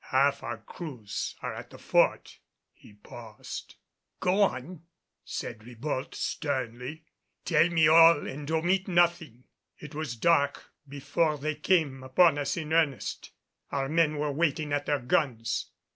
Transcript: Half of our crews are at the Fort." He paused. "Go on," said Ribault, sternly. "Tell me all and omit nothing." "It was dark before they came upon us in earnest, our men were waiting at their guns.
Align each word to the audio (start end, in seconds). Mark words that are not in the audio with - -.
Half 0.05 0.39
of 0.39 0.43
our 0.45 0.57
crews 0.57 1.35
are 1.43 1.53
at 1.53 1.69
the 1.69 1.77
Fort." 1.77 2.39
He 2.73 2.93
paused. 2.93 3.75
"Go 4.19 4.41
on," 4.41 4.85
said 5.23 5.63
Ribault, 5.63 6.15
sternly. 6.15 7.05
"Tell 7.45 7.69
me 7.69 7.87
all 7.87 8.27
and 8.27 8.49
omit 8.49 8.87
nothing." 8.87 9.43
"It 9.77 9.93
was 9.93 10.15
dark 10.15 10.71
before 10.89 11.37
they 11.37 11.53
came 11.53 12.01
upon 12.01 12.39
us 12.39 12.57
in 12.57 12.73
earnest, 12.73 13.29
our 13.71 13.87
men 13.87 14.17
were 14.17 14.31
waiting 14.31 14.73
at 14.73 14.87
their 14.87 14.97
guns. 15.01 15.69